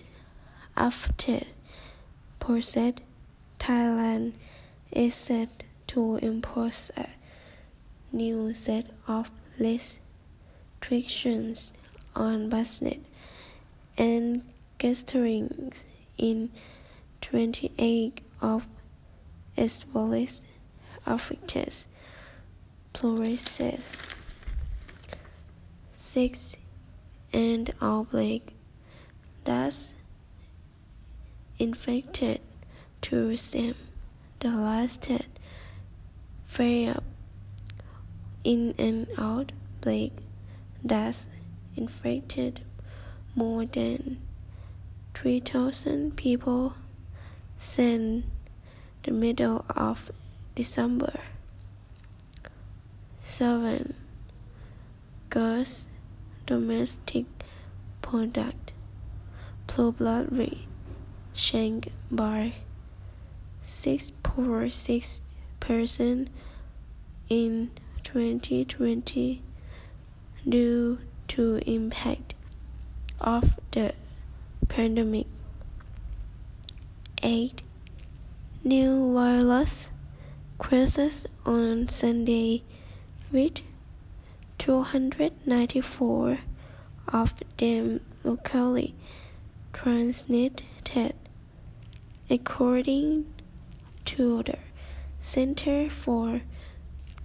[0.77, 1.41] after
[2.61, 3.01] said
[3.59, 4.33] Thailand
[4.91, 7.09] is set to impose a
[8.13, 11.73] new set of restrictions
[12.15, 12.99] on business
[13.97, 14.43] and
[14.79, 15.87] gatherings
[16.19, 16.51] in
[17.23, 18.67] 28 of
[19.57, 19.87] West
[21.07, 21.73] affected
[22.93, 24.07] provinces.
[25.97, 26.57] 6.
[27.33, 28.55] And outbreak
[29.45, 29.95] thus
[31.59, 32.41] infected
[33.01, 33.75] tourism
[34.41, 35.27] the lasted
[36.45, 36.99] fair
[38.45, 40.13] in and out outbreak
[40.85, 41.25] that
[41.77, 42.61] infected
[43.35, 44.21] more than
[45.15, 46.75] 3,000 people
[47.63, 48.25] since
[49.05, 50.11] the middle of
[50.57, 51.21] December.
[53.21, 53.95] 7.
[55.31, 55.89] Gross
[56.45, 57.25] domestic
[58.03, 58.73] product
[59.69, 60.67] probably
[61.33, 62.53] shrank by
[63.65, 65.21] 6.6
[65.61, 66.29] percent
[67.29, 67.71] in
[68.03, 69.41] 2020
[70.47, 72.35] due to impact
[73.21, 73.95] of the
[74.69, 75.27] pandemic.
[77.23, 77.63] 8.
[78.65, 79.93] New wireless
[80.61, 82.65] cases on Sunday
[83.31, 83.61] with
[84.59, 86.39] 294
[87.13, 88.97] of them locally
[89.73, 91.15] transmitted,
[92.29, 93.33] according
[94.05, 94.59] to the
[95.21, 96.43] Center for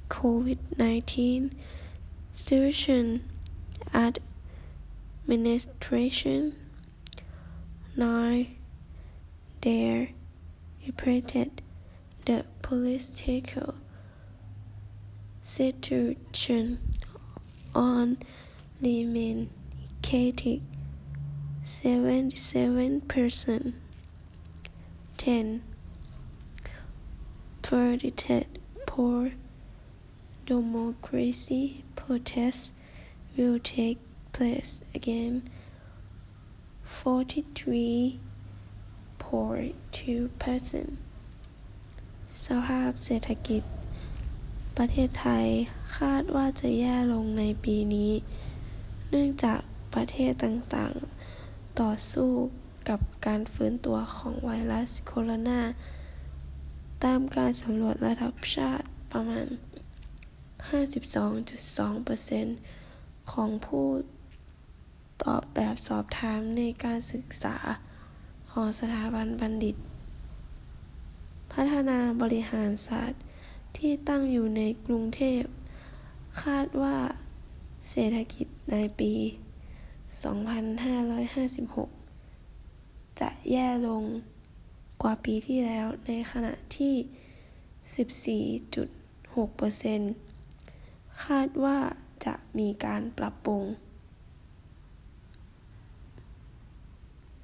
[0.10, 1.54] COVID-19
[2.34, 3.24] Situation
[3.94, 6.56] Administration.
[7.96, 8.58] 9.
[9.62, 10.10] There
[10.86, 11.62] reported
[12.26, 13.76] the political
[15.44, 16.80] situation
[17.74, 18.18] on
[18.82, 19.50] remain
[20.02, 20.62] chaotic
[21.66, 23.74] 77%.
[25.18, 25.64] 10.
[27.62, 29.32] Predicted poor
[30.46, 32.72] democracy protests
[33.36, 33.98] will take
[34.32, 35.50] place again.
[36.84, 38.20] 43
[42.46, 43.64] สภาพเศรษฐกิจ
[44.78, 45.46] ประเทศไทย
[45.98, 48.12] คาดว่าจะแย่ลงในปีนี้
[49.10, 49.60] เนื่องจาก
[49.94, 52.32] ประเทศต่างๆ ต่อสู้
[52.90, 55.62] กับการฟื้นตัวของไวรัสโคโรนา
[57.04, 59.48] ตามการสำรวจระดับชาติประมาณ
[60.70, 63.88] 52.2%ของผู้
[65.24, 67.58] ตอบแบบสอบถามในการศึกษา
[68.62, 69.76] ของสถาบันบัณฑิต
[71.54, 73.22] พัฒนาบริหารศาสตร์
[73.78, 75.44] ที่ตั้งอยู่ในกรุงเทพ
[76.44, 76.98] คาดว่า
[77.90, 79.14] เศรษฐกิจในปี
[82.36, 84.04] 2556 จะแย่ลง
[85.02, 86.96] กว่าปีที่แล้วในขณะที่
[90.04, 91.78] 14.6%คาดว่า
[92.26, 93.64] จะมีการปรับปรุง